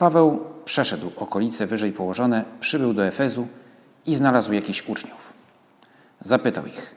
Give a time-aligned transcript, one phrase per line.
[0.00, 3.48] Paweł przeszedł okolice wyżej położone, przybył do Efezu
[4.06, 5.32] i znalazł jakichś uczniów.
[6.20, 6.94] Zapytał ich,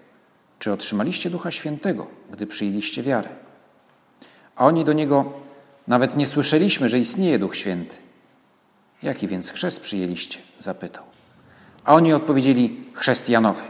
[0.59, 3.30] czy otrzymaliście Ducha Świętego, gdy przyjęliście wiarę?
[4.55, 5.34] A oni do niego,
[5.88, 7.95] nawet nie słyszeliśmy, że istnieje Duch Święty.
[9.03, 10.39] Jaki więc chrzest przyjęliście?
[10.59, 11.03] Zapytał.
[11.83, 13.63] A oni odpowiedzieli, chrzest Janowy.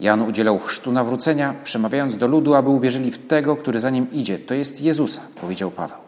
[0.00, 4.38] Jan udzielał chrztu nawrócenia, przemawiając do ludu, aby uwierzyli w tego, który za nim idzie.
[4.38, 5.98] To jest Jezusa, powiedział Paweł.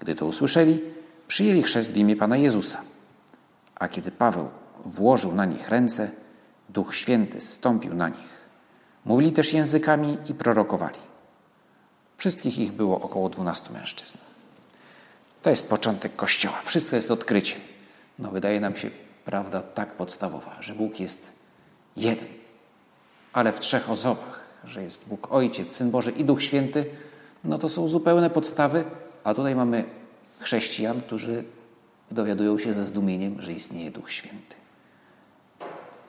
[0.00, 0.80] Gdy to usłyszeli,
[1.28, 2.82] przyjęli chrzest w imię Pana Jezusa.
[3.74, 4.48] A kiedy Paweł
[4.84, 6.10] włożył na nich ręce,
[6.68, 8.38] Duch Święty zstąpił na nich.
[9.04, 10.98] Mówili też językami i prorokowali.
[12.16, 14.18] Wszystkich ich było około dwunastu mężczyzn.
[15.42, 16.60] To jest początek Kościoła.
[16.64, 17.60] Wszystko jest odkryciem.
[18.18, 18.90] No, wydaje nam się
[19.24, 21.32] prawda tak podstawowa, że Bóg jest
[21.96, 22.28] jeden,
[23.32, 26.86] ale w trzech osobach, że jest Bóg Ojciec, Syn Boży i Duch Święty,
[27.44, 28.84] no to są zupełne podstawy,
[29.24, 29.84] a tutaj mamy
[30.40, 31.44] chrześcijan, którzy
[32.10, 34.56] dowiadują się ze zdumieniem, że istnieje Duch Święty.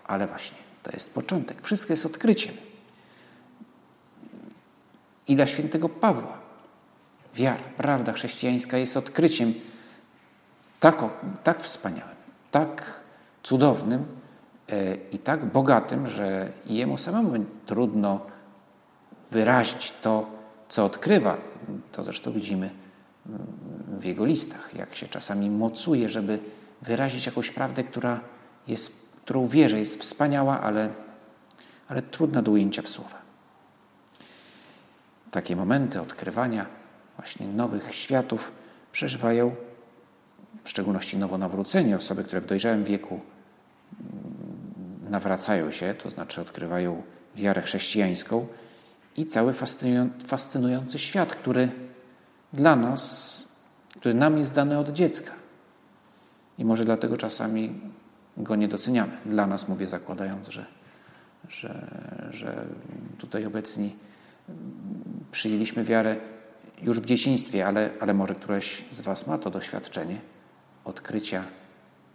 [0.04, 1.62] Ale właśnie, to jest początek.
[1.62, 2.56] Wszystko jest odkryciem.
[5.28, 6.40] I dla świętego Pawła
[7.36, 9.54] wiara, prawda chrześcijańska jest odkryciem
[10.80, 11.04] tak,
[11.44, 12.16] tak wspaniałym,
[12.52, 13.00] tak
[13.44, 14.06] cudownym
[14.70, 18.26] e, i tak bogatym, że jemu samemu trudno
[19.32, 20.32] wyrazić to,
[20.70, 21.38] co odkrywa.
[21.92, 22.70] To zresztą widzimy
[24.00, 26.40] w jego listach, jak się czasami mocuje, żeby
[26.82, 28.20] wyrazić jakąś prawdę, która
[28.68, 28.92] jest,
[29.26, 30.90] którą wierzę, jest wspaniała, ale,
[31.88, 33.22] ale trudna do ujęcia w słowa.
[35.32, 36.66] Takie momenty odkrywania
[37.18, 38.52] właśnie nowych światów
[38.92, 39.56] przeżywają
[40.64, 43.14] w szczególności nowonawróceni, osoby, które w dojrzałym wieku
[44.00, 47.02] mm, nawracają się, to znaczy odkrywają
[47.36, 48.48] wiarę chrześcijańską
[49.18, 49.54] i cały
[50.26, 51.72] fascynujący świat, który
[52.54, 53.48] dla nas,
[54.00, 55.32] który nam jest dany od dziecka.
[56.58, 57.80] I może dlatego czasami
[58.38, 59.12] go nie doceniamy.
[59.26, 60.66] Dla nas mówię, zakładając, że,
[61.50, 61.88] że,
[62.32, 62.66] że
[63.18, 63.96] tutaj obecni
[65.32, 66.18] przyjęliśmy wiarę
[66.82, 70.18] już w dzieciństwie, ale, ale może któreś z Was ma to doświadczenie
[70.86, 71.44] odkrycia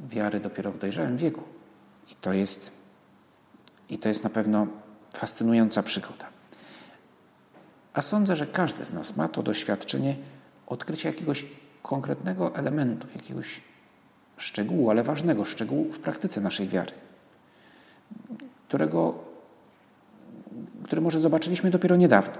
[0.00, 1.42] wiary dopiero w dojrzałym wieku.
[2.10, 2.70] I to jest,
[3.90, 4.66] i to jest na pewno
[5.14, 6.33] fascynująca przygoda.
[7.94, 10.16] A sądzę, że każdy z nas ma to doświadczenie
[10.66, 11.44] odkrycia jakiegoś
[11.82, 13.60] konkretnego elementu, jakiegoś
[14.36, 16.92] szczegółu, ale ważnego szczegółu w praktyce naszej wiary,
[18.68, 19.24] którego,
[20.84, 22.34] który może zobaczyliśmy dopiero niedawno.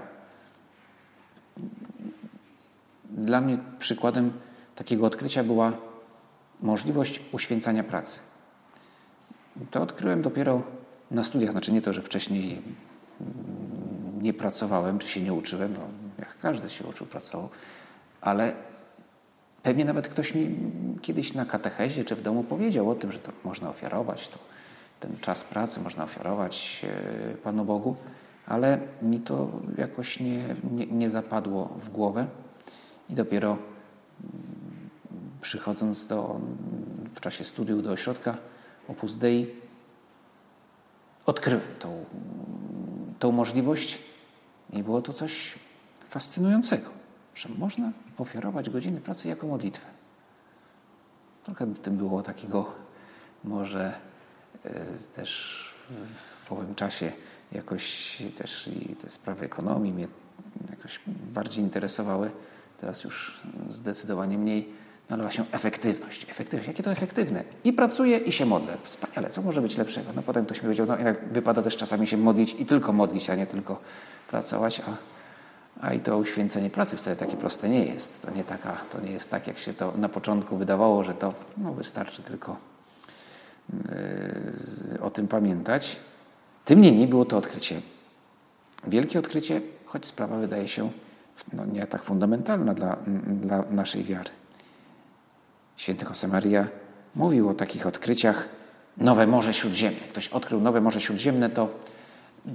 [3.09, 4.33] Dla mnie przykładem
[4.75, 5.73] takiego odkrycia była
[6.61, 8.19] możliwość uświęcania pracy.
[9.71, 10.63] To odkryłem dopiero
[11.11, 11.51] na studiach.
[11.51, 12.61] Znaczy nie to, że wcześniej
[14.25, 15.87] nie pracowałem, czy się nie uczyłem, no,
[16.19, 17.49] jak każdy się uczył, pracował,
[18.21, 18.53] ale
[19.63, 20.55] pewnie nawet ktoś mi
[21.01, 24.39] kiedyś na katechezie czy w domu powiedział o tym, że to można ofiarować, to
[24.99, 26.85] ten czas pracy można ofiarować
[27.33, 27.95] e, Panu Bogu,
[28.45, 32.27] ale mi to jakoś nie, nie, nie zapadło w głowę
[33.09, 33.57] i dopiero
[35.41, 36.39] przychodząc do,
[37.13, 38.37] w czasie studiów do ośrodka
[38.87, 39.47] Opus Dei,
[41.25, 42.05] odkryłem tą,
[43.19, 43.99] tą możliwość
[44.73, 45.55] i było to coś
[46.09, 46.89] fascynującego,
[47.35, 49.87] że można ofiarować godziny pracy jako modlitwę.
[51.43, 52.71] Trochę w tym było takiego
[53.43, 53.93] może
[54.65, 55.55] e, też
[56.45, 57.11] w owym czasie
[57.51, 60.07] jakoś też i te sprawy ekonomii mnie
[60.69, 62.31] jakoś bardziej interesowały.
[62.77, 64.73] Teraz już zdecydowanie mniej
[65.09, 66.29] nalewa się efektywność.
[66.29, 66.67] Efektywność.
[66.67, 67.43] Jakie to efektywne?
[67.63, 68.77] I pracuję i się modlę.
[68.83, 69.29] Wspaniale.
[69.29, 70.13] Co może być lepszego?
[70.15, 73.29] No potem ktoś mi powiedział, no jak wypada też czasami się modlić i tylko modlić,
[73.29, 73.79] a nie tylko
[74.29, 74.97] pracować, a,
[75.87, 78.21] a i to uświęcenie pracy wcale takie proste nie jest.
[78.21, 81.33] To nie, taka, to nie jest tak, jak się to na początku wydawało, że to
[81.57, 82.57] no, wystarczy tylko
[83.73, 85.99] yy, o tym pamiętać.
[86.65, 87.81] Tym niemniej było to odkrycie.
[88.87, 90.91] Wielkie odkrycie, choć sprawa wydaje się
[91.53, 92.97] no, nie tak fundamentalna dla,
[93.27, 94.29] dla naszej wiary.
[95.77, 96.67] Święty Josemaria
[97.15, 98.49] mówił o takich odkryciach
[98.97, 99.99] Nowe Morze Śródziemne.
[99.99, 101.69] Ktoś odkrył Nowe Morze Śródziemne, to,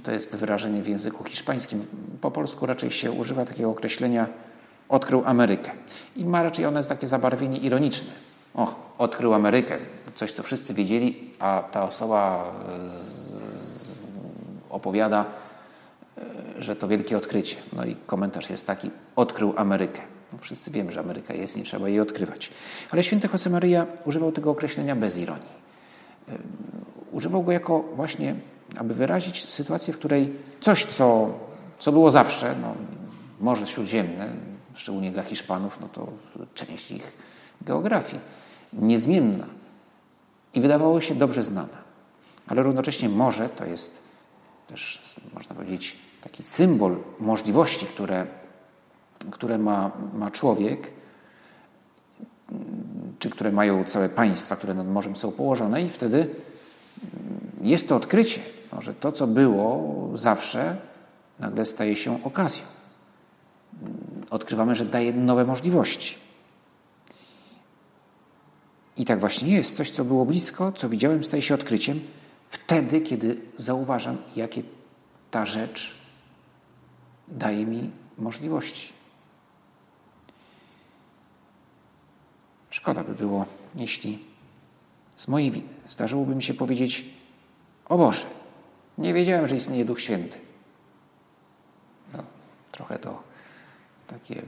[0.03, 1.87] to jest wyrażenie w języku hiszpańskim.
[2.21, 4.29] Po polsku raczej się używa takiego określenia
[4.89, 5.71] odkrył Amerykę.
[6.17, 8.11] I ma raczej one takie zabarwienie ironiczne.
[8.55, 9.79] Och, odkrył Amerykę.
[10.15, 12.53] Coś, co wszyscy wiedzieli, a ta osoba
[12.89, 12.95] z,
[13.63, 13.95] z,
[14.71, 15.25] opowiada,
[16.59, 17.57] e, że to wielkie odkrycie.
[17.73, 20.01] No i komentarz jest taki, odkrył Amerykę.
[20.33, 22.51] No wszyscy wiemy, że Ameryka jest, nie trzeba jej odkrywać.
[22.91, 25.61] Ale święty Josemaria używał tego określenia bez ironii.
[27.13, 28.35] Używał go jako właśnie,
[28.77, 31.31] aby wyrazić sytuację, w której coś, co,
[31.79, 32.75] co było zawsze, no,
[33.41, 34.29] Morze Śródziemne,
[34.75, 36.07] szczególnie dla Hiszpanów, no to
[36.55, 37.13] część ich
[37.63, 38.23] geografii,
[38.73, 39.47] niezmienna
[40.55, 41.81] i wydawało się dobrze znana.
[42.47, 43.99] Ale równocześnie morze to jest
[44.69, 45.03] też,
[45.35, 48.27] można powiedzieć, taki symbol możliwości, które,
[49.31, 50.91] które ma, ma człowiek,
[53.19, 56.27] czy które mają całe państwa, które nad morzem są położone, i wtedy
[57.63, 58.41] jest to odkrycie,
[58.73, 60.77] no, że to, co było zawsze,
[61.39, 62.65] nagle staje się okazją.
[64.31, 66.17] Odkrywamy, że daje nowe możliwości.
[68.97, 69.77] I tak właśnie jest.
[69.77, 72.01] Coś, co było blisko, co widziałem, staje się odkryciem
[72.51, 74.63] wtedy, kiedy zauważam, jakie
[75.31, 75.95] ta rzecz
[77.29, 79.00] daje mi możliwości.
[82.81, 83.47] Szkoda by było,
[83.77, 84.19] jeśli
[85.17, 87.05] z mojej winy zdarzyłoby mi się powiedzieć:
[87.89, 88.27] O Boże,
[88.99, 90.39] nie wiedziałem, że istnieje Duch Święty.
[92.13, 92.23] No,
[92.73, 93.23] trochę to
[94.07, 94.43] takie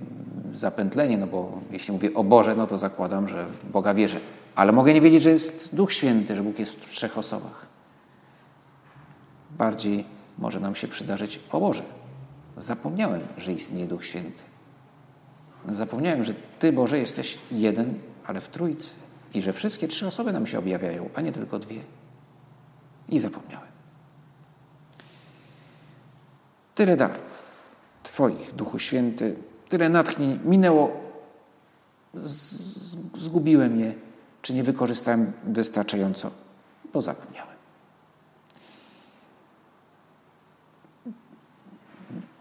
[0.55, 4.21] zapętlenie, no bo jeśli mówię o Boże, no to zakładam, że w Boga wierzę.
[4.55, 7.67] Ale mogę nie wiedzieć, że jest Duch Święty, że Bóg jest w trzech osobach.
[9.51, 10.05] Bardziej
[10.39, 11.83] może nam się przydarzyć, o Boże,
[12.57, 14.43] zapomniałem, że istnieje Duch Święty.
[15.69, 18.95] Zapomniałem, że Ty, Boże, jesteś jeden, ale w Trójcy.
[19.35, 21.81] I że wszystkie trzy osoby nam się objawiają, a nie tylko dwie.
[23.09, 23.69] I zapomniałem.
[26.75, 27.63] Tyle darów
[28.03, 29.37] Twoich, Duchu Święty,
[29.69, 31.01] tyle natchnień minęło,
[33.19, 33.95] zgubiłem je,
[34.43, 36.31] czy nie wykorzystałem wystarczająco,
[36.93, 37.57] bo zapomniałem.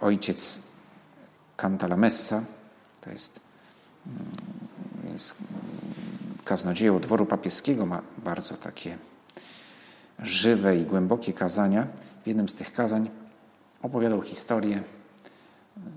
[0.02, 0.62] Ojciec
[1.58, 2.44] Cantalamessa,
[3.02, 3.40] to jest,
[4.08, 4.61] mm, jest
[6.46, 8.98] kaznodzieją dworu papieskiego, ma bardzo takie
[10.20, 11.88] żywe i głębokie kazania.
[12.24, 13.10] W jednym z tych kazań
[13.82, 14.84] opowiadał historię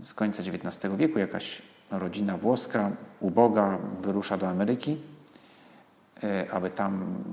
[0.03, 1.19] z końca XIX wieku.
[1.19, 2.91] Jakaś rodzina włoska,
[3.21, 4.97] uboga, wyrusza do Ameryki
[6.25, 7.25] E, aby tam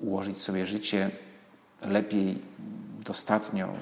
[0.00, 1.10] ułożyć sobie życie
[1.82, 2.38] lepiej,
[3.04, 3.72] dostatnio,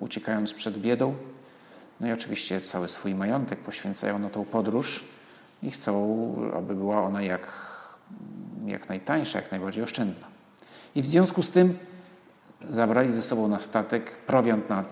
[0.00, 1.14] uciekając przed biedą.
[2.00, 5.04] No i oczywiście cały swój majątek poświęcają na tą podróż
[5.62, 7.52] i chcą, aby była ona jak,
[8.66, 10.26] jak najtańsza, jak najbardziej oszczędna.
[10.94, 11.78] I w związku z tym
[12.68, 14.84] zabrali ze sobą na statek prowiant na,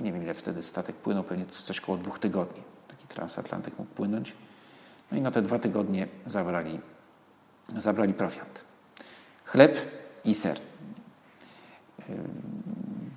[0.00, 2.62] nie wiem ile wtedy statek płynął, pewnie coś około dwóch tygodni.
[2.88, 4.32] Taki transatlantyk mógł płynąć.
[5.12, 6.80] No i na te dwa tygodnie zabrali,
[7.76, 8.68] zabrali prowiant
[9.44, 9.76] chleb
[10.24, 10.58] i ser.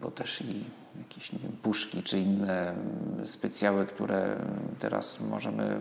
[0.02, 0.66] Bo też i
[0.98, 2.76] jakieś nie wiem, puszki czy inne
[3.26, 4.38] specjały, które
[4.80, 5.78] teraz możemy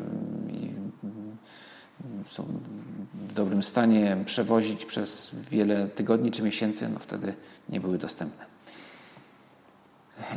[0.53, 0.71] i
[2.27, 2.47] są
[3.15, 7.35] w dobrym stanie przewozić przez wiele tygodni czy miesięcy, no wtedy
[7.69, 8.45] nie były dostępne.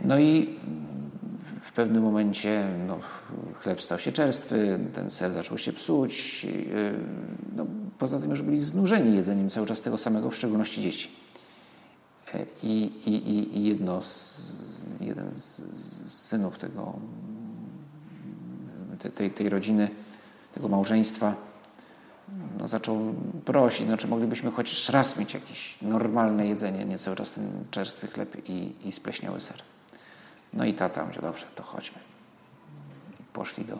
[0.04, 0.50] No i
[1.62, 3.00] w pewnym momencie no,
[3.54, 6.48] chleb stał się czerstwy, ten ser zaczął się psuć.
[7.56, 7.66] No,
[8.00, 11.23] poza tym już byli znużeni jedzeniem cały czas tego samego, w szczególności dzieci.
[12.64, 14.42] I, i, i jedno z,
[15.02, 16.94] jeden z, z synów tego,
[19.16, 19.90] tej, tej rodziny,
[20.54, 21.36] tego małżeństwa,
[22.60, 23.14] no, zaczął
[23.46, 28.50] prosić, czy moglibyśmy chociaż raz mieć jakieś normalne jedzenie, nie cały czas ten czerstwy chleb
[28.50, 29.62] i, i spleśniały ser.
[30.54, 31.98] No i tata mówił, dobrze, to chodźmy.
[33.20, 33.80] I poszli do,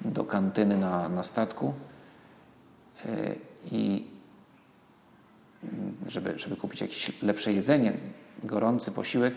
[0.00, 1.74] do kantyny na, na statku
[3.04, 3.34] mm,
[6.12, 7.92] żeby, żeby kupić jakieś lepsze jedzenie,
[8.44, 9.34] gorący posiłek.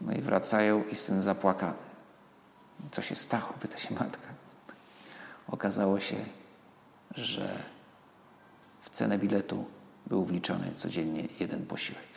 [0.00, 1.74] No i wracają i syn zapłakany.
[2.90, 3.52] Co się stało?
[3.60, 4.28] Pyta się matka.
[5.48, 6.16] Okazało się,
[7.14, 7.58] że
[8.80, 9.64] w cenę biletu
[10.06, 12.08] był wliczony codziennie jeden posiłek.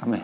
[0.00, 0.20] A my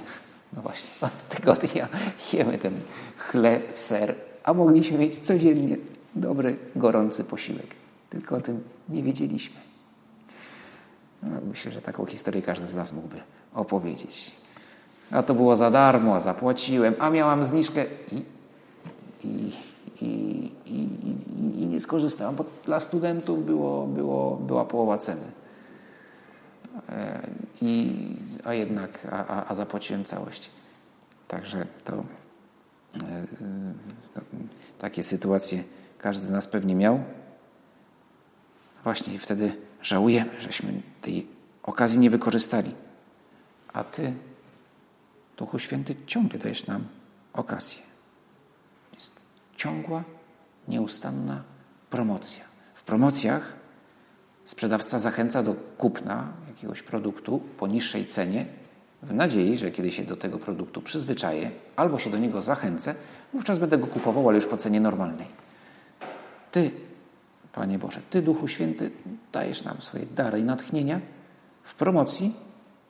[0.52, 1.88] no właśnie, od tygodnia
[2.32, 2.80] jemy ten
[3.18, 5.76] chleb, ser, a mogliśmy mieć codziennie
[6.14, 7.66] dobry, gorący posiłek.
[8.10, 9.69] Tylko o tym nie wiedzieliśmy.
[11.22, 13.16] No, myślę, że taką historię każdy z nas mógłby
[13.54, 14.32] opowiedzieć.
[15.10, 18.24] A to było za darmo, a zapłaciłem, a miałam zniżkę i,
[19.24, 19.52] i,
[20.02, 25.32] i, i, nie skorzystałam, bo dla studentów było, było, była połowa ceny.
[26.88, 27.26] E,
[27.62, 27.96] i,
[28.44, 30.50] a jednak, a, a zapłaciłem całość.
[31.28, 32.04] Także to e,
[34.78, 35.64] takie sytuacje
[35.98, 37.00] każdy z nas pewnie miał.
[38.84, 41.26] Właśnie wtedy żałujemy, żeśmy tej
[41.62, 42.74] okazji nie wykorzystali.
[43.72, 44.14] A Ty,
[45.36, 46.84] Duchu Święty, ciągle dajesz nam
[47.32, 47.82] okazję.
[48.94, 49.12] Jest
[49.56, 50.04] ciągła,
[50.68, 51.42] nieustanna
[51.90, 52.44] promocja.
[52.74, 53.52] W promocjach
[54.44, 58.46] sprzedawca zachęca do kupna jakiegoś produktu po niższej cenie,
[59.02, 62.94] w nadziei, że kiedy się do tego produktu przyzwyczaję albo się do niego zachęcę,
[63.32, 65.26] wówczas będę go kupował, ale już po cenie normalnej.
[66.52, 66.70] Ty,
[67.52, 68.90] Panie Boże, Ty, Duchu Święty,
[69.32, 71.00] dajesz nam swoje dary i natchnienia
[71.62, 72.34] w promocji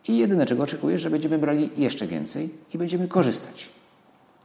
[0.09, 3.71] i jedyne, czego oczekujesz, że będziemy brali jeszcze więcej i będziemy korzystać.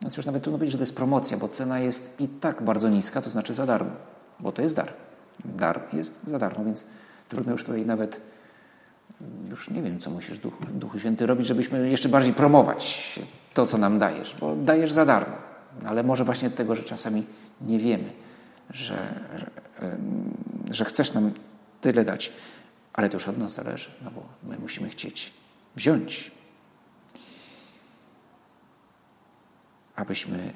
[0.01, 2.89] Więc już nawet trudno powiedzieć, że to jest promocja, bo cena jest i tak bardzo
[2.89, 3.91] niska, to znaczy za darmo,
[4.39, 4.93] bo to jest dar.
[5.45, 6.85] Dar jest za darmo, więc
[7.29, 8.21] trudno już tutaj nawet,
[9.49, 13.19] już nie wiem, co musisz Duchu, Duchu Święty robić, żebyśmy jeszcze bardziej promować
[13.53, 15.35] to, co nam dajesz, bo dajesz za darmo.
[15.85, 17.23] Ale może właśnie tego, że czasami
[17.61, 18.09] nie wiemy,
[18.69, 19.19] że,
[20.71, 21.31] że, chcesz nam
[21.81, 22.31] tyle dać,
[22.93, 25.33] ale to już od nas zależy, no bo my musimy chcieć
[25.75, 26.31] wziąć,
[29.95, 30.53] abyśmy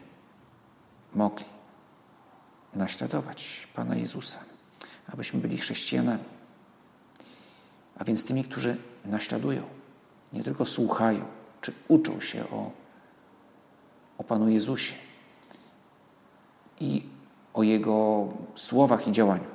[1.15, 1.45] mogli
[2.73, 4.39] naśladować Pana Jezusa,
[5.07, 6.23] abyśmy byli chrześcijanami.
[7.95, 9.63] A więc tymi, którzy naśladują,
[10.33, 11.25] nie tylko słuchają,
[11.61, 12.71] czy uczą się o,
[14.17, 14.93] o Panu Jezusie
[16.79, 17.08] i
[17.59, 19.51] o Jego słowach i działaniu,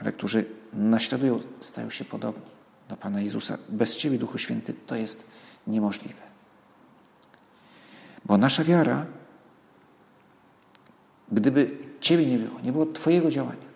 [0.00, 2.42] ale którzy naśladują, stają się podobni
[2.88, 3.58] do Pana Jezusa.
[3.68, 5.24] Bez Ciebie, Duchu Święty, to jest
[5.66, 6.22] niemożliwe.
[8.24, 9.06] Bo nasza wiara,
[11.32, 13.72] gdyby Ciebie nie było, nie było Twojego działania,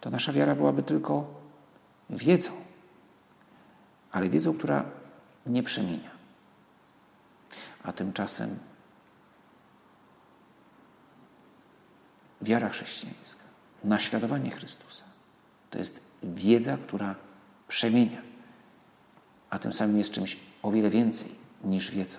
[0.00, 1.34] to nasza wiara byłaby tylko
[2.10, 2.50] wiedzą,
[4.12, 4.84] ale wiedzą, która
[5.46, 6.10] nie przemienia.
[7.82, 8.58] A tymczasem
[12.42, 13.42] wiara chrześcijańska,
[13.84, 15.04] naśladowanie Chrystusa,
[15.70, 17.14] to jest wiedza, która
[17.68, 18.22] przemienia,
[19.50, 21.28] a tym samym jest czymś o wiele więcej
[21.64, 22.18] niż wiedzą.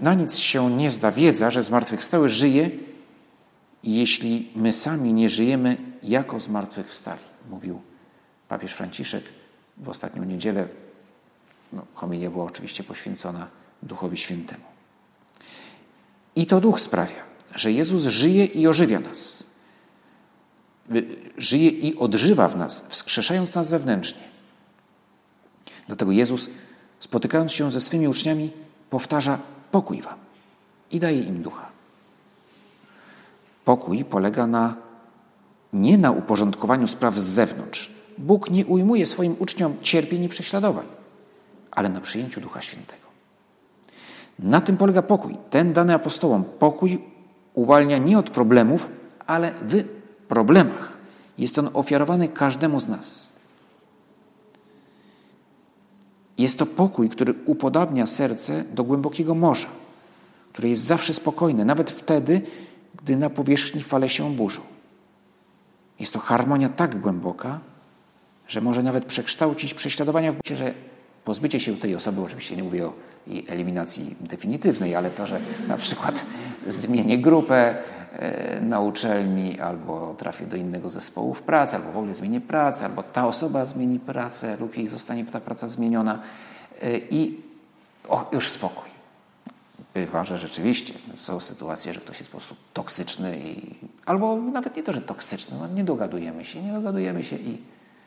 [0.00, 2.70] Na nic się nie zda wiedza, że zmartwychwstały żyje,
[3.84, 7.82] jeśli my sami nie żyjemy jako zmartwychwstali, mówił
[8.48, 9.24] papież Franciszek
[9.76, 10.68] w ostatnią niedzielę.
[11.72, 13.48] No, homilia była oczywiście poświęcona
[13.82, 14.75] Duchowi Świętemu.
[16.36, 17.22] I to Duch sprawia,
[17.54, 19.46] że Jezus żyje i ożywia nas.
[21.38, 24.22] Żyje i odżywa w nas, wskrzeszając nas wewnętrznie.
[25.86, 26.50] Dlatego Jezus,
[27.00, 28.50] spotykając się ze swymi uczniami,
[28.90, 29.38] powtarza
[29.70, 30.18] pokój wam
[30.90, 31.68] i daje im ducha.
[33.64, 34.74] Pokój polega na
[35.72, 37.90] nie na uporządkowaniu spraw z zewnątrz.
[38.18, 40.86] Bóg nie ujmuje swoim uczniom cierpień i prześladowań,
[41.70, 43.05] ale na przyjęciu Ducha Świętego.
[44.38, 45.36] Na tym polega pokój.
[45.50, 46.98] Ten dany apostołom pokój
[47.54, 48.90] uwalnia nie od problemów,
[49.26, 49.84] ale w
[50.28, 50.96] problemach.
[51.38, 53.32] Jest on ofiarowany każdemu z nas.
[56.38, 59.68] Jest to pokój, który upodabnia serce do głębokiego morza,
[60.52, 62.42] które jest zawsze spokojne, nawet wtedy,
[63.02, 64.60] gdy na powierzchni fale się burzą.
[66.00, 67.60] Jest to harmonia tak głęboka,
[68.48, 70.74] że może nawet przekształcić prześladowania w że
[71.24, 72.92] pozbycie się tej osoby, oczywiście nie mówię o
[73.26, 76.24] jej eliminacji definitywnej, ale to, że na przykład
[76.66, 77.74] zmienię grupę
[78.12, 82.84] e, na uczelni, albo trafię do innego zespołu w pracy, albo w ogóle zmienię pracę,
[82.84, 86.18] albo ta osoba zmieni pracę lub jej zostanie ta praca zmieniona
[86.82, 87.40] e, i
[88.08, 88.96] o, już spokój.
[89.94, 93.74] Bywa, że rzeczywiście są sytuacje, że ktoś jest po prostu toksyczny i,
[94.06, 97.58] albo nawet nie to, że toksyczny, no nie dogadujemy się, nie dogadujemy się i,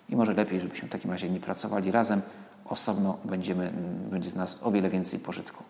[0.10, 2.22] i może lepiej, żebyśmy w takim razie nie pracowali razem,
[2.70, 3.72] osobno będziemy,
[4.12, 5.64] będzie z nas o wiele więcej pożytku.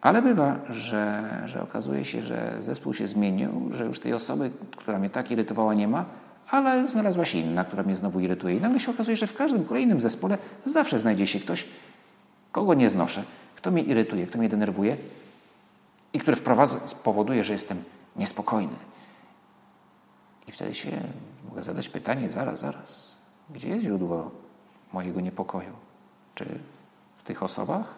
[0.00, 4.98] Ale bywa, że, że okazuje się, że zespół się zmienił, że już tej osoby, która
[4.98, 6.04] mnie tak irytowała, nie ma,
[6.50, 8.56] ale znalazła się inna, która mnie znowu irytuje.
[8.56, 11.66] I nagle się okazuje, że w każdym kolejnym zespole zawsze znajdzie się ktoś,
[12.52, 13.22] kogo nie znoszę,
[13.56, 14.96] kto mnie irytuje, kto mnie denerwuje
[16.12, 17.84] i który wprowadza, spowoduje, że jestem
[18.16, 18.76] niespokojny.
[20.48, 21.02] I wtedy się
[21.48, 23.16] mogę zadać pytanie, zaraz, zaraz,
[23.50, 24.30] gdzie jest źródło
[24.96, 25.76] mojego niepokoju?
[26.34, 26.58] Czy
[27.18, 27.94] w tych osobach,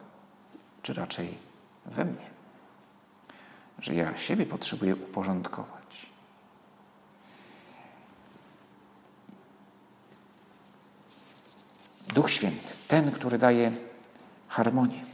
[0.83, 1.39] czy raczej
[1.87, 2.27] we mnie?
[3.79, 6.07] Że ja siebie potrzebuję uporządkować.
[12.09, 13.73] Duch Święty, ten, który daje
[14.49, 15.05] harmonię,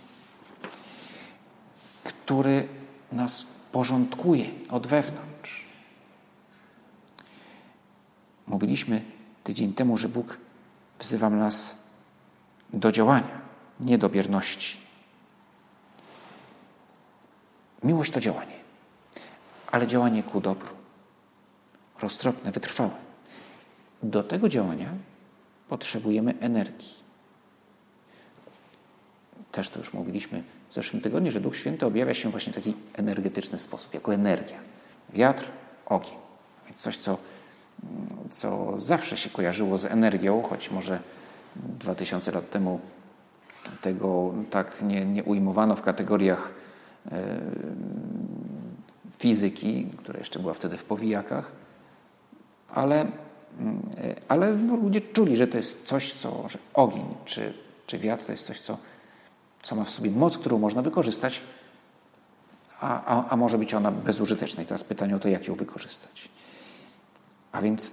[2.05, 2.69] który
[3.13, 5.65] nas porządkuje od wewnątrz.
[8.47, 9.03] Mówiliśmy
[9.45, 10.44] tydzień temu, że Bóg
[10.99, 11.75] wzywa nas
[12.73, 13.41] do działania,
[13.81, 14.79] nie do bierności.
[17.83, 18.57] Miłość to działanie,
[19.67, 20.75] ale działanie ku dobru,
[22.01, 22.91] roztropne, wytrwałe.
[24.03, 24.89] Do tego działania
[25.69, 26.95] potrzebujemy energii.
[29.53, 32.75] Też to już mówiliśmy w zeszłym tygodniu, że Duch Święty objawia się właśnie w taki
[32.93, 34.59] energetyczny sposób, jako energia.
[35.11, 35.45] Wiatr,
[35.87, 36.15] ogień.
[36.67, 37.19] Więc coś, co,
[38.31, 41.01] co zawsze się kojarzyło z energią, choć może
[41.57, 42.81] 2000 lat temu
[43.81, 46.53] tego tak nie, nie ujmowano w kategoriach
[47.13, 47.41] e,
[49.19, 51.53] fizyki, która jeszcze była wtedy w powijakach,
[52.69, 53.07] ale, e,
[54.29, 57.55] ale no, ludzie czuli, że to jest coś, co, że ogień czy,
[57.87, 58.79] czy wiatr to jest coś, co,
[59.63, 61.41] co ma w sobie moc, którą można wykorzystać,
[62.81, 64.63] a, a, a może być ona bezużyteczna.
[64.63, 66.29] I teraz pytanie o to, jak ją wykorzystać.
[67.55, 67.93] A więc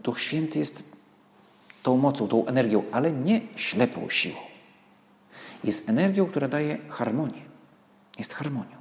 [0.00, 0.82] Duch Święty jest
[1.82, 4.40] tą mocą, tą energią, ale nie ślepą siłą.
[5.64, 7.42] Jest energią, która daje harmonię.
[8.18, 8.76] Jest harmonią.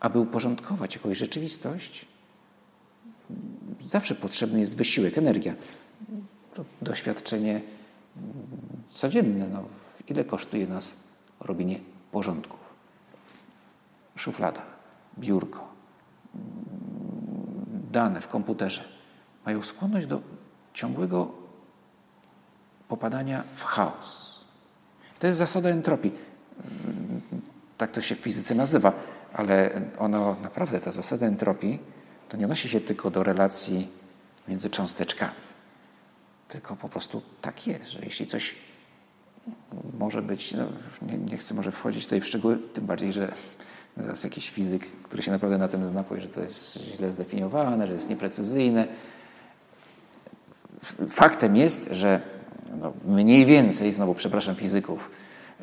[0.00, 2.06] Aby uporządkować jakąś rzeczywistość,
[3.80, 5.54] zawsze potrzebny jest wysiłek, energia.
[6.54, 7.60] To doświadczenie
[8.90, 9.48] codzienne.
[9.48, 9.64] No,
[10.08, 10.96] ile kosztuje nas
[11.40, 11.80] robienie
[12.12, 12.60] porządków?
[14.16, 14.62] Szuflada,
[15.18, 15.68] biurko,
[17.90, 18.84] dane w komputerze
[19.46, 20.20] mają skłonność do
[20.74, 21.32] ciągłego
[22.88, 24.44] popadania w chaos.
[25.18, 26.12] To jest zasada entropii.
[27.78, 28.92] Tak to się w fizyce nazywa,
[29.32, 31.78] ale ono naprawdę, ta zasada entropii,
[32.28, 33.88] to nie odnosi się tylko do relacji
[34.48, 35.48] między cząsteczkami.
[36.48, 38.56] Tylko po prostu tak jest, że jeśli coś
[39.98, 40.64] może być, no,
[41.02, 43.32] nie, nie, chcę może wchodzić tutaj w szczegóły, tym bardziej, że
[43.96, 47.86] teraz jakiś fizyk, który się naprawdę na tym zna, powie, że to jest źle zdefiniowane,
[47.86, 48.86] że jest nieprecyzyjne.
[51.08, 52.20] Faktem jest, że
[52.80, 55.10] no, mniej więcej, znowu przepraszam fizyków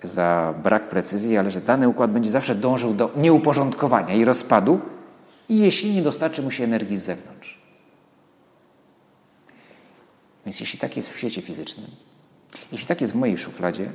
[0.04, 4.82] za brak precyzji, ale że dany układ będzie zawsze dążył do nieuporządkowania i rozpadu,
[5.50, 7.62] jeśli nie dostarczy mu się energii z zewnątrz.
[10.46, 11.88] Więc jeśli tak jest w świecie fizycznym,
[12.72, 13.92] jeśli tak jest w mojej szufladzie,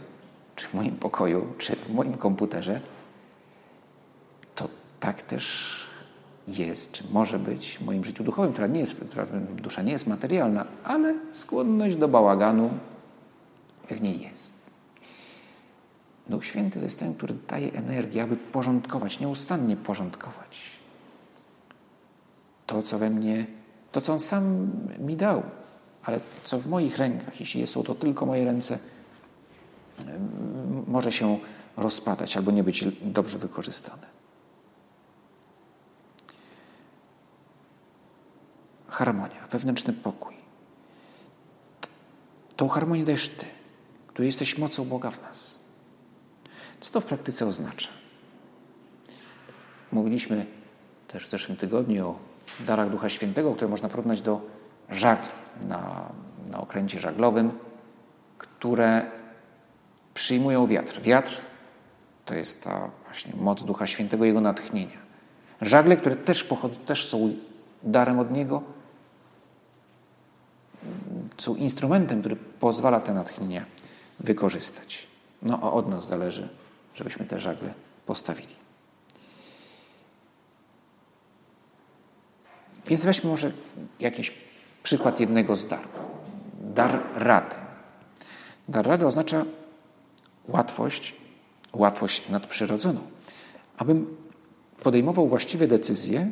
[0.57, 2.81] czy w moim pokoju, czy w moim komputerze,
[5.01, 5.77] tak też
[6.49, 9.27] jest, czy może być w moim życiu duchowym, która nie jest, która,
[9.63, 12.71] dusza nie jest materialna, ale skłonność do bałaganu
[13.91, 14.71] w niej jest.
[16.29, 20.81] Duch Święty to jest ten, który daje energię, aby porządkować, nieustannie porządkować
[22.71, 23.47] to, co we mnie,
[23.93, 25.43] to, co On sam mi dał,
[26.03, 28.79] ale co w moich rękach, jeśli są to tylko moje ręce,
[30.87, 31.39] może się
[31.77, 34.10] rozpadać albo nie być dobrze wykorzystane.
[39.01, 40.35] Harmonia, wewnętrzny pokój.
[42.57, 43.47] Tą harmonię dajesz Ty,
[44.07, 45.65] który jesteś mocą Boga w nas.
[46.81, 47.89] Co to w praktyce oznacza?
[49.93, 50.47] Mówiliśmy
[51.09, 52.19] też w zeszłym tygodniu o
[52.67, 54.41] darach Ducha Świętego, które można porównać do
[54.91, 55.29] żagli
[55.69, 56.13] na,
[56.51, 57.51] na okręcie żaglowym,
[58.39, 59.07] które
[60.15, 61.03] przyjmują wiatr.
[61.03, 61.41] Wiatr
[62.25, 64.99] to jest ta właśnie moc Ducha Świętego, Jego natchnienia.
[65.61, 67.35] Żagle, które też, pochodzą, też są
[67.83, 68.80] darem od Niego,
[71.41, 73.65] są instrumentem, który pozwala te natchnienia
[74.21, 75.07] wykorzystać.
[75.43, 76.49] No a od nas zależy,
[76.95, 77.75] żebyśmy te żagle
[78.07, 78.55] postawili.
[82.87, 83.53] Więc weźmy może
[84.01, 84.35] jakiś
[84.83, 86.07] przykład jednego z darów.
[86.61, 87.57] Dar rady.
[88.69, 89.45] Dar rady oznacza
[90.49, 91.15] łatwość,
[91.73, 93.01] łatwość nadprzyrodzoną.
[93.77, 94.17] Abym
[94.83, 96.31] podejmował właściwe decyzje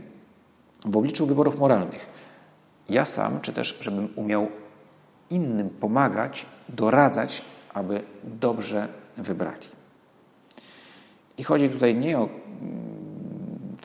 [0.84, 2.06] w obliczu wyborów moralnych.
[2.88, 4.48] Ja sam, czy też żebym umiał
[5.30, 7.42] innym pomagać, doradzać,
[7.74, 9.66] aby dobrze wybrali.
[11.38, 13.76] I chodzi tutaj nie o mm,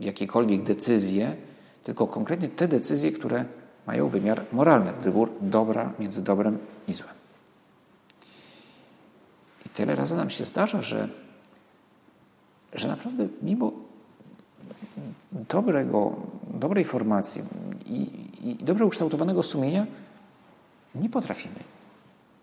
[0.00, 1.36] jakiekolwiek decyzje,
[1.84, 3.44] tylko konkretnie te decyzje, które
[3.86, 6.58] mają wymiar moralny, wybór dobra między dobrem
[6.88, 7.14] i złem.
[9.66, 11.08] I tyle razy nam się zdarza, że,
[12.72, 13.72] że naprawdę mimo
[15.32, 16.16] dobrego,
[16.54, 17.42] dobrej formacji
[17.86, 18.10] i,
[18.42, 19.86] i dobrze ukształtowanego sumienia
[20.94, 21.60] nie potrafimy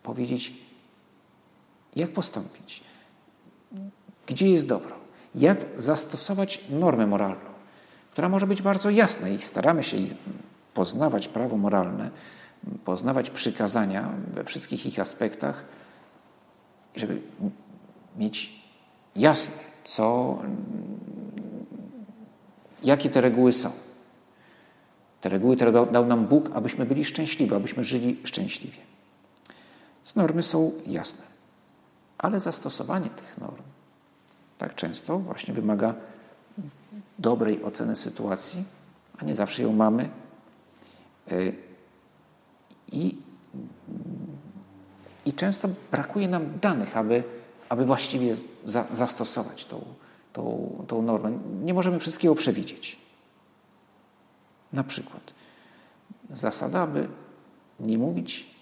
[0.03, 0.53] powiedzieć,
[1.95, 2.83] jak postąpić,
[4.27, 4.95] gdzie jest dobro,
[5.35, 7.51] jak zastosować normę moralną,
[8.11, 9.97] która może być bardzo jasna i staramy się
[10.73, 12.11] poznawać prawo moralne,
[12.85, 15.63] poznawać przykazania we wszystkich ich aspektach,
[16.95, 17.21] żeby
[18.17, 18.61] mieć
[19.15, 20.37] jasne, co,
[22.83, 23.71] jakie te reguły są.
[25.21, 28.77] Te reguły, które dał nam Bóg, abyśmy byli szczęśliwi, abyśmy żyli szczęśliwie.
[30.03, 31.23] Z normy są jasne,
[32.17, 33.61] ale zastosowanie tych norm
[34.61, 35.93] tak często właśnie wymaga
[37.19, 38.63] dobrej oceny sytuacji,
[39.17, 40.09] a nie zawsze ją mamy.
[41.31, 41.53] Y,
[42.91, 43.17] I,
[45.25, 47.23] i często brakuje nam danych, aby,
[47.69, 49.85] aby właściwie za, zastosować tą,
[50.33, 51.31] tą, tą normę.
[51.63, 53.00] Nie możemy wszystkiego przewidzieć.
[54.73, 55.33] Na przykład
[56.29, 57.07] zasada, aby
[57.79, 58.55] nie mówić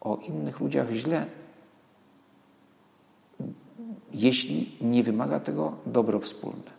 [0.00, 1.26] o innych ludziach źle,
[4.12, 6.78] jeśli nie wymaga tego dobro wspólne.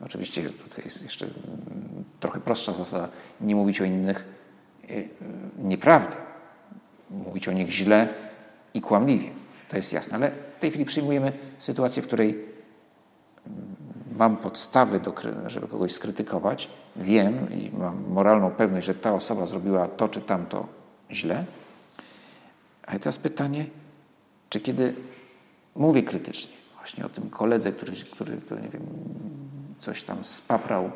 [0.00, 1.26] Oczywiście tutaj jest jeszcze
[2.20, 3.08] trochę prostsza zasada,
[3.40, 4.24] nie mówić o innych
[4.90, 5.08] y,
[5.58, 6.16] nieprawdę,
[7.10, 8.08] mówić o nich źle
[8.74, 9.30] i kłamliwie.
[9.68, 12.44] To jest jasne, ale w tej chwili przyjmujemy sytuację, w której
[14.16, 15.14] mam podstawy, do,
[15.46, 20.66] żeby kogoś skrytykować, wiem i mam moralną pewność, że ta osoba zrobiła to czy tamto
[21.10, 21.44] źle.
[22.86, 23.66] Ale teraz pytanie,
[24.50, 24.94] czy kiedy
[25.76, 28.82] mówię krytycznie, właśnie o tym koledze, który, który, który nie wiem,
[29.78, 30.90] coś tam spaprał e,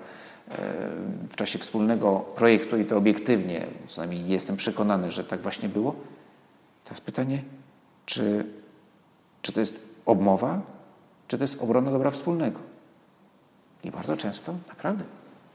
[1.30, 5.94] w czasie wspólnego projektu i to obiektywnie, co najmniej jestem przekonany, że tak właśnie było.
[6.84, 7.42] Teraz pytanie,
[8.06, 8.44] czy,
[9.42, 10.60] czy to jest obmowa,
[11.28, 12.60] czy to jest obrona dobra wspólnego?
[13.84, 15.04] I bardzo często naprawdę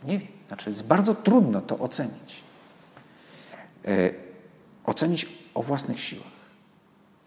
[0.04, 0.28] nie wiem.
[0.48, 2.44] Znaczy jest bardzo trudno to ocenić.
[3.88, 4.10] E,
[4.86, 6.36] ocenić o własnych siłach.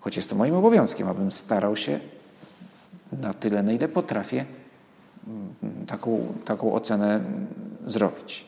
[0.00, 2.00] Choć jest to moim obowiązkiem, abym starał się
[3.12, 4.44] na tyle, na ile potrafię,
[5.26, 7.20] mm, taką, taką ocenę
[7.86, 8.46] zrobić.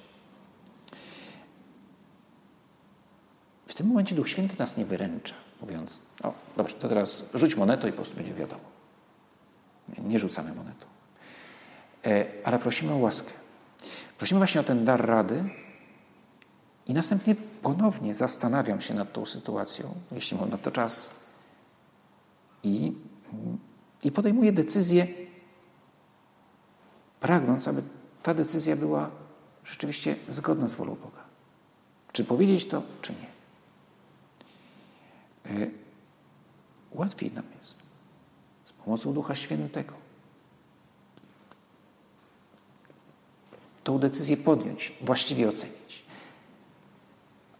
[3.67, 7.89] W tym momencie Duch Święty nas nie wyręcza, mówiąc: O, dobrze, to teraz rzuć monetą
[7.89, 8.65] i po prostu będzie wiadomo.
[9.99, 10.90] Nie rzucamy monetą.
[12.05, 13.33] E, ale prosimy o łaskę.
[14.19, 15.45] Prosimy właśnie o ten dar rady
[16.87, 21.11] i następnie ponownie zastanawiam się nad tą sytuacją, jeśli mam na to czas,
[22.63, 22.93] i,
[24.03, 25.07] i podejmuję decyzję,
[27.21, 27.83] pragnąc, aby
[28.23, 29.11] ta decyzja była
[29.65, 31.25] rzeczywiście zgodna z wolą Boga.
[32.13, 33.31] Czy powiedzieć to, czy nie.
[35.51, 35.71] E,
[36.93, 37.83] łatwiej nam jest
[38.65, 40.00] z pomocą Ducha Świętego
[43.85, 46.05] tą decyzję podjąć, właściwie ocenić.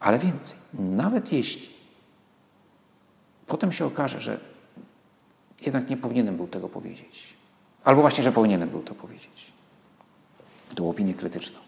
[0.01, 1.69] Ale więcej, nawet jeśli
[3.47, 4.41] potem się okaże, że
[5.61, 7.35] jednak nie powinienem był tego powiedzieć,
[7.85, 9.53] albo właśnie, że powinienem był to powiedzieć,
[10.75, 11.59] tą opinię krytyczną,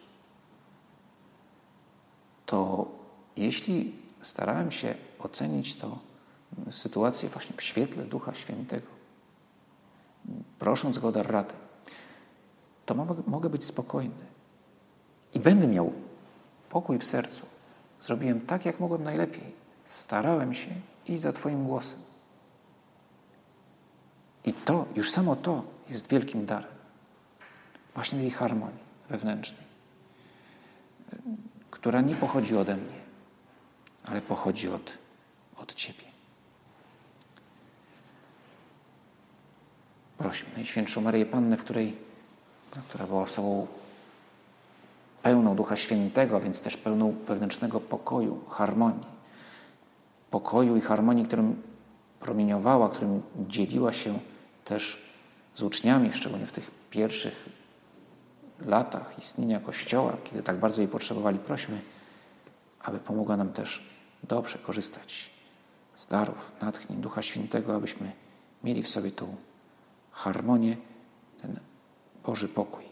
[2.46, 2.86] to
[3.36, 5.98] jeśli starałem się ocenić to
[6.70, 8.86] sytuację właśnie w świetle Ducha Świętego,
[10.58, 11.54] prosząc Go o dar rady,
[12.86, 12.94] to
[13.26, 14.31] mogę być spokojny,
[15.34, 15.92] i będę miał
[16.68, 17.46] pokój w sercu.
[18.00, 19.62] Zrobiłem tak, jak mogłem najlepiej.
[19.84, 20.70] Starałem się
[21.08, 21.98] iść za Twoim głosem.
[24.44, 26.70] I to, już samo to jest wielkim darem.
[27.94, 28.78] Właśnie tej harmonii
[29.10, 29.64] wewnętrznej,
[31.70, 32.98] która nie pochodzi ode mnie,
[34.04, 34.98] ale pochodzi od,
[35.56, 36.04] od Ciebie.
[40.18, 41.96] Prosimy Najświętszą Maryję Pannę, w której,
[42.88, 43.66] która była osobą
[45.22, 49.06] pełną Ducha Świętego, więc też pełną wewnętrznego pokoju, harmonii.
[50.30, 51.62] Pokoju i harmonii, którym
[52.20, 54.18] promieniowała, którym dzieliła się
[54.64, 55.02] też
[55.54, 57.48] z uczniami, szczególnie w tych pierwszych
[58.66, 61.80] latach istnienia Kościoła, kiedy tak bardzo jej potrzebowali, prośmy,
[62.80, 63.82] aby pomogła nam też
[64.22, 65.30] dobrze korzystać
[65.94, 68.12] z darów, natchnień Ducha Świętego, abyśmy
[68.64, 69.36] mieli w sobie tą
[70.12, 70.76] harmonię,
[71.42, 71.60] ten
[72.24, 72.91] Boży pokój.